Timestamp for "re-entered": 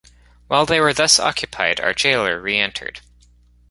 2.41-3.01